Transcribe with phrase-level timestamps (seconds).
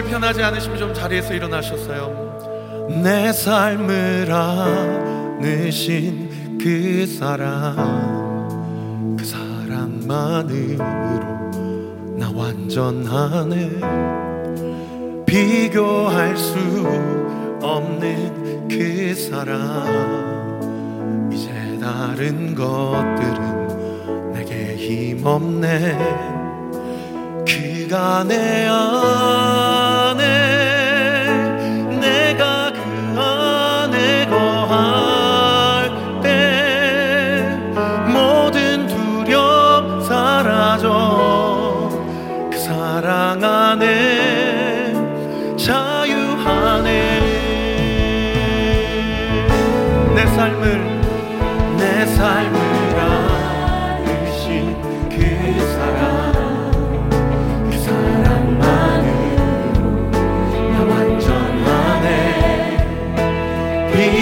[0.00, 2.88] 불편하지 않으시면 좀 자리에서 일어나셨어요.
[3.02, 4.32] 내 삶을
[5.40, 8.48] 아느신 그 사랑,
[9.18, 10.82] 그 사랑만으로
[12.16, 13.70] 나 완전하네.
[15.26, 16.56] 비교할 수
[17.62, 20.60] 없는 그 사랑,
[21.30, 25.98] 이제 다른 것들은 내게 힘없네.
[27.46, 29.59] 그가 내 안.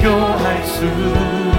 [0.00, 1.49] 비교할 수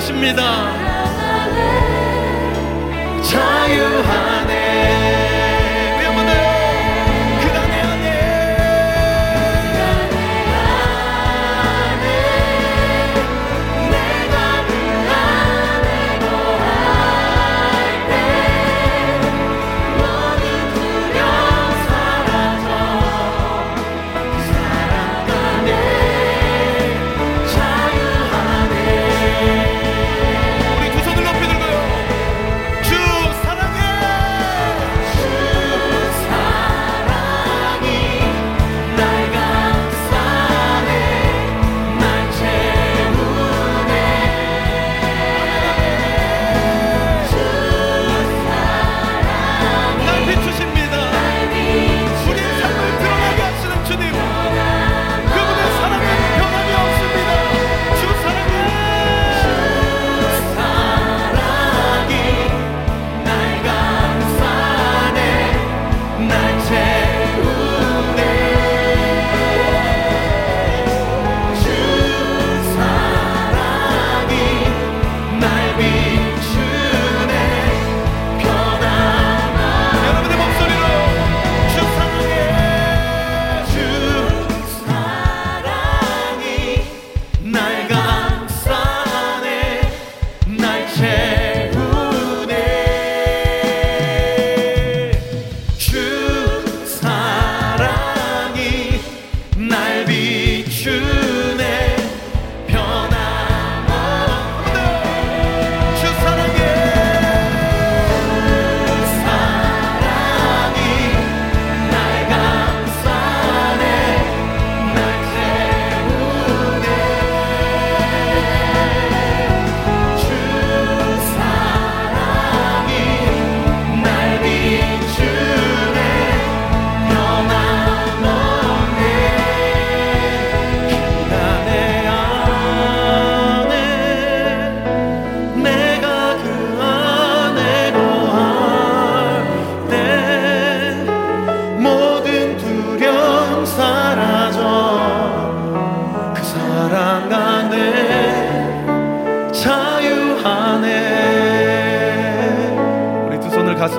[0.00, 0.89] 것입니다.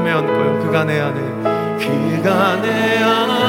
[0.00, 0.58] 가슴에 안고요.
[0.60, 1.20] 그가 내 안에
[1.78, 3.39] 그가 내 안에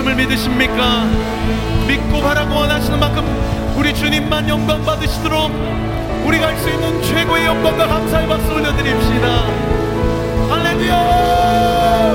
[0.00, 1.04] 있음을 믿으십니까?
[1.86, 3.24] 믿고 바라고 원하시는 만큼
[3.76, 5.50] 우리 주님만 영광 받으시도록
[6.26, 9.28] 우리가 할 수 있는 최고의 영광과 감사의 박수 올려드립시다.
[10.48, 12.10] 할렐루야!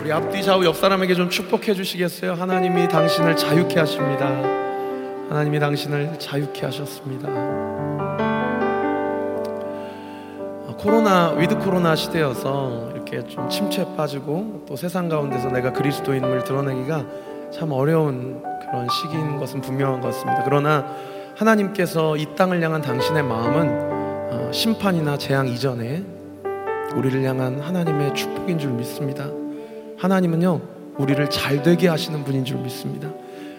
[0.00, 2.34] 우리 앞뒤 좌우 옆 사람에게 좀 축복해 주시겠어요?
[2.34, 4.26] 하나님이 당신을 자유케 하십니다.
[5.30, 7.28] 하나님이 당신을 자유케 하셨습니다.
[10.84, 17.06] 코로나 위드 코로나 시대여서 이렇게 좀 침체에 빠지고 또 세상 가운데서 내가 그리스도인임을 드러내기가
[17.50, 20.42] 참 어려운 그런 시기인 것은 분명한 것 같습니다.
[20.44, 20.84] 그러나
[21.36, 23.68] 하나님께서 이 땅을 향한 당신의 마음은
[24.30, 26.04] 어, 심판이나 재앙 이전에
[26.94, 29.24] 우리를 향한 하나님의 축복인 줄 믿습니다.
[29.96, 30.60] 하나님은요
[30.98, 33.08] 우리를 잘 되게 하시는 분인 줄 믿습니다.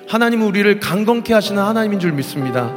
[0.07, 2.71] 하나님은 우리를 강건케 하시는 하나님인 줄 믿습니다.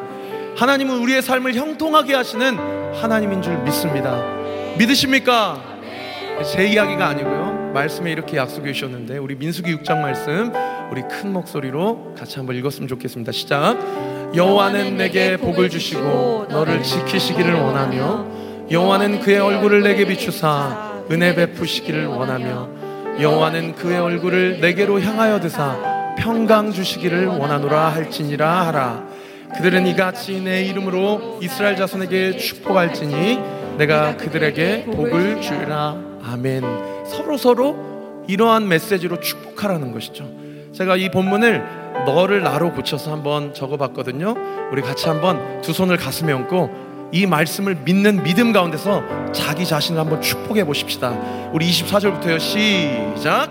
[0.57, 2.57] 하나님은 우리의 삶을 형통하게 하시는
[2.95, 4.38] 하나님인 줄 믿습니다.
[4.79, 5.61] 믿으십니까?
[6.53, 7.73] 제 이야기가 아니고요.
[7.75, 10.53] 말씀에 이렇게 약속해 주셨는데 우리 민수기 6장 말씀
[10.93, 13.33] 우리 큰 목소리로 같이 한번 읽었으면 좋겠습니다.
[13.33, 13.77] 시작.
[14.35, 18.27] 여호와는 내게 복을 주시고 너를 지키시기를 원하며
[18.71, 22.69] 여호와는 그의 얼굴을 내게 비추사 은혜 베푸시기를 원하며
[23.21, 29.09] 여호와는 그의 얼굴을 내게로 향하여 드사 평강 주시기를 원하노라 할지니라 하라.
[29.57, 35.97] 그들은 이같이 내 이름으로 이스라엘 자손에게 축복할지니 내가 그들에게 복을 주리라.
[36.25, 36.63] 아멘.
[37.07, 40.29] 서로 서로 이러한 메시지로 축복하라는 것이죠.
[40.73, 44.35] 제가 이 본문을 너를 나로 고쳐서 한번 적어봤거든요.
[44.73, 50.21] 우리 같이 한번 두 손을 가슴에 얹고 이 말씀을 믿는 믿음 가운데서 자기 자신을 한번
[50.21, 51.11] 축복해 보십시다.
[51.53, 52.39] 우리 24절부터요.
[52.41, 53.51] 시작.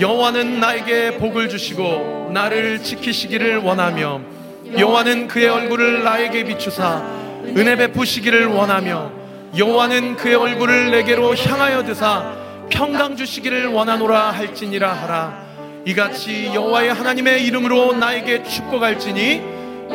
[0.00, 4.20] 여호와는 나에게 복을 주시고 나를 지키시기를 원하며
[4.78, 7.02] 여호와는 그의 얼굴을 나에게 비추사
[7.56, 9.23] 은혜 베푸시기를 원하며
[9.56, 12.32] 여호와는 그의 얼굴을 내게로 향하여 드사
[12.70, 15.44] 평강 주시기를 원하노라 할지니라 하라.
[15.86, 19.42] 이같이 여호와의 하나님의 이름으로 나에게 축복할지니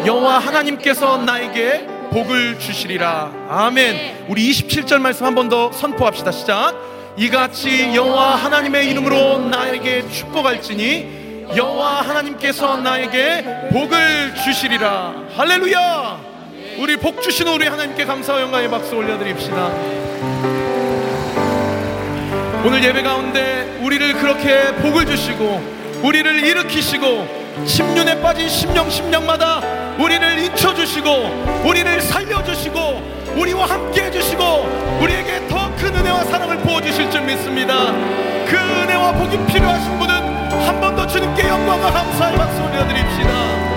[0.06, 3.32] 여호와 하나님께서 나에게 복을 주시리라.
[3.50, 4.25] 아멘.
[4.30, 6.32] 우리 27절 말씀 한 번 더 선포합시다.
[6.32, 6.75] 시작.
[7.18, 15.13] 이같이 여호와 하나님의 이름으로 나에게 축복할지니 여호와 하나님께서 나에게 복을 주시리라.
[15.36, 16.28] 할렐루야
[16.79, 19.67] 우리 복 주시는 우리 하나님께 감사와 영광의 박수 올려드립시다.
[22.65, 25.62] 오늘 예배 가운데 우리를 그렇게 복을 주시고
[26.03, 29.62] 우리를 일으키시고 심륜에 빠진 심령 심령마다
[30.00, 37.93] 우리를 잊혀주시고 우리를 살려주시고 우리와 함께 해주시고 우리에게 더 큰 은혜와 사랑을 부어주실 줄 믿습니다.
[38.45, 40.13] 그 은혜와 복이 필요하신 분은
[40.67, 43.68] 한 번 더 주님께 영광과 감사의 박수 올려드립시다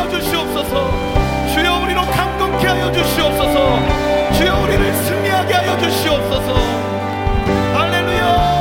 [0.00, 0.90] 살려주시옵소서
[1.52, 6.54] 주여 우리로 강건케 하여 주시옵소서 주여 우리를 승리하게 하여 주시옵소서
[7.74, 8.56] 할렐루야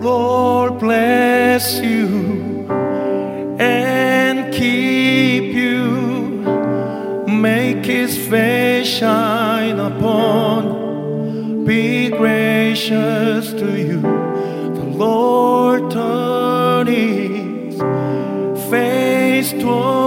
[0.00, 2.66] Lord bless you
[3.58, 6.44] and keep you
[7.26, 14.02] make his face shine upon you be gracious to you
[14.74, 16.27] the Lord turn
[19.69, 19.98] control.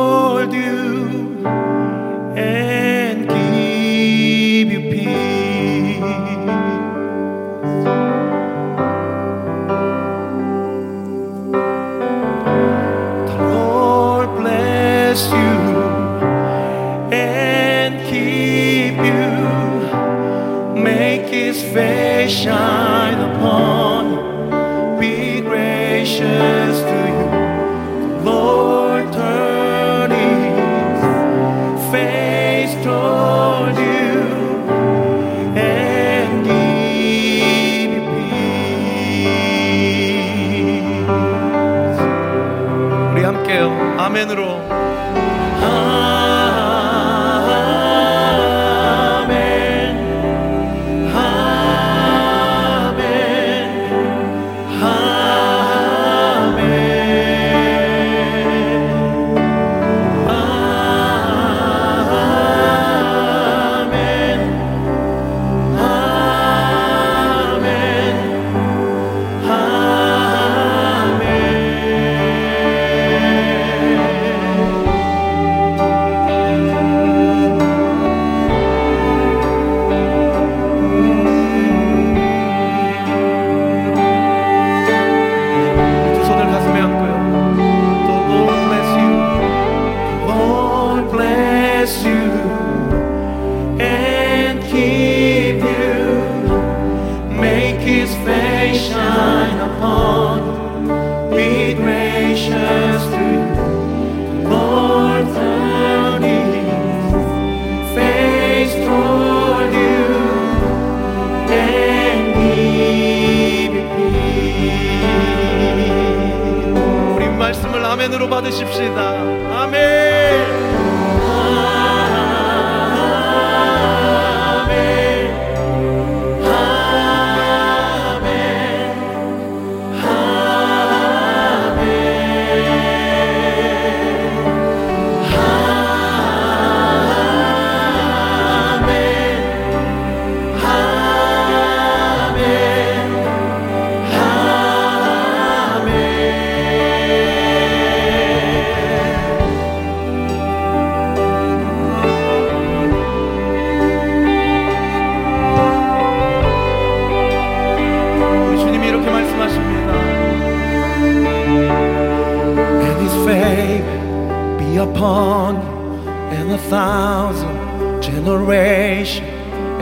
[166.52, 169.26] a thousand generations,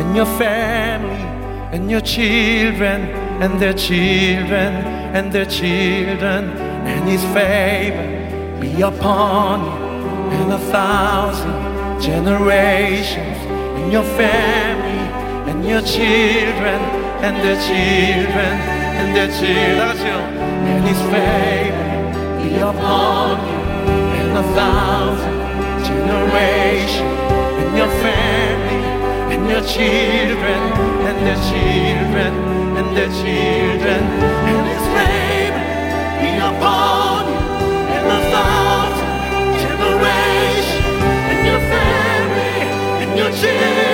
[0.01, 1.23] and your family,
[1.75, 3.01] and your children,
[3.43, 4.75] and their children,
[5.17, 6.51] and their children,
[6.87, 9.91] and His favor be upon you,
[10.39, 13.39] In a thousand generations,
[13.81, 15.03] in your family,
[15.51, 16.81] and your children,
[17.27, 18.53] and their children,
[19.01, 20.23] and their children,
[20.71, 21.89] and His favor
[22.39, 23.59] be upon you,
[24.21, 25.40] In a thousand
[26.01, 27.21] generations
[27.61, 28.81] and your family
[29.35, 30.61] and your children
[31.09, 32.33] and their children
[32.79, 34.03] and their children.
[34.49, 35.65] And his favor
[36.21, 37.41] be upon you
[37.97, 39.13] and a thousand
[39.65, 41.03] generations
[41.33, 42.57] and your family
[43.03, 43.90] and your children